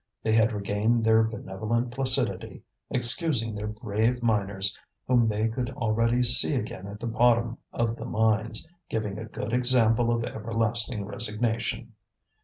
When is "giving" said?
8.89-9.19